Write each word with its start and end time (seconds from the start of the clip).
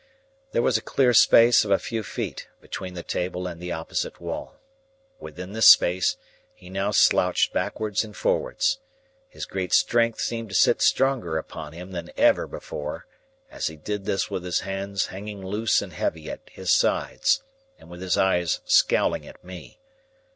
There 0.51 0.63
was 0.63 0.79
a 0.79 0.81
clear 0.81 1.13
space 1.13 1.63
of 1.63 1.69
a 1.69 1.77
few 1.77 2.01
feet 2.01 2.47
between 2.59 2.95
the 2.95 3.03
table 3.03 3.45
and 3.45 3.61
the 3.61 3.71
opposite 3.71 4.19
wall. 4.19 4.55
Within 5.19 5.53
this 5.53 5.67
space, 5.67 6.17
he 6.55 6.71
now 6.71 6.89
slouched 6.89 7.53
backwards 7.53 8.03
and 8.03 8.17
forwards. 8.17 8.79
His 9.29 9.45
great 9.45 9.73
strength 9.75 10.19
seemed 10.19 10.49
to 10.49 10.55
sit 10.55 10.81
stronger 10.81 11.37
upon 11.37 11.73
him 11.73 11.91
than 11.91 12.09
ever 12.17 12.47
before, 12.47 13.05
as 13.51 13.67
he 13.67 13.75
did 13.75 14.05
this 14.05 14.27
with 14.27 14.43
his 14.43 14.61
hands 14.61 15.05
hanging 15.05 15.45
loose 15.45 15.83
and 15.83 15.93
heavy 15.93 16.31
at 16.31 16.49
his 16.51 16.71
sides, 16.71 17.43
and 17.77 17.87
with 17.91 18.01
his 18.01 18.17
eyes 18.17 18.59
scowling 18.65 19.27
at 19.27 19.43
me. 19.43 19.77